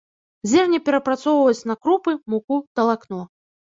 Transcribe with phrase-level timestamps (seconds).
[0.53, 3.27] Зерне перапрацоўваюць на крупы, муку, талакно.